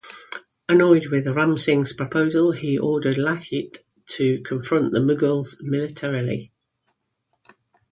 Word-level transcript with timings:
Annoyed 0.67 1.09
with 1.11 1.27
Ram 1.27 1.59
Singh's 1.59 1.93
proposal 1.93 2.53
he 2.53 2.75
ordered 2.75 3.19
Lachit 3.19 3.83
to 4.07 4.41
confront 4.41 4.93
the 4.93 4.99
Mughals 4.99 5.57
militarily. 5.61 6.51